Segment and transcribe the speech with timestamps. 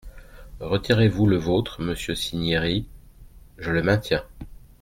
[0.61, 2.87] Retirez-vous le vôtre, monsieur Cinieri?
[3.59, 4.25] Je le maintiens.